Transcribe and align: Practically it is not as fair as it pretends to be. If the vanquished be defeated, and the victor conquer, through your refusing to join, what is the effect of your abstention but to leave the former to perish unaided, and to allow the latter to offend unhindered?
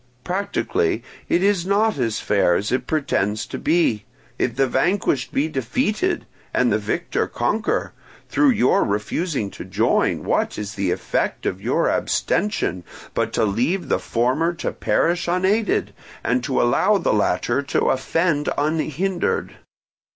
Practically 0.23 1.03
it 1.29 1.43
is 1.43 1.63
not 1.63 1.99
as 1.99 2.19
fair 2.19 2.55
as 2.55 2.71
it 2.71 2.87
pretends 2.87 3.45
to 3.45 3.59
be. 3.59 4.05
If 4.39 4.55
the 4.55 4.65
vanquished 4.65 5.31
be 5.31 5.47
defeated, 5.47 6.25
and 6.55 6.71
the 6.71 6.79
victor 6.79 7.27
conquer, 7.27 7.93
through 8.27 8.49
your 8.49 8.83
refusing 8.83 9.51
to 9.51 9.63
join, 9.63 10.23
what 10.23 10.57
is 10.57 10.73
the 10.73 10.89
effect 10.89 11.45
of 11.45 11.61
your 11.61 11.87
abstention 11.87 12.83
but 13.13 13.31
to 13.33 13.45
leave 13.45 13.89
the 13.89 13.99
former 13.99 14.53
to 14.53 14.71
perish 14.71 15.27
unaided, 15.27 15.93
and 16.23 16.43
to 16.45 16.59
allow 16.59 16.97
the 16.97 17.13
latter 17.13 17.61
to 17.61 17.91
offend 17.91 18.49
unhindered? 18.57 19.57